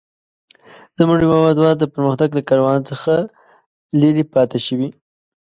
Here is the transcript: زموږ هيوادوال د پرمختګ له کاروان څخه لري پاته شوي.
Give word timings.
زموږ 0.97 1.19
هيوادوال 1.23 1.75
د 1.79 1.83
پرمختګ 1.93 2.29
له 2.37 2.41
کاروان 2.49 2.79
څخه 2.89 3.13
لري 4.01 4.23
پاته 4.33 4.57
شوي. 4.67 4.89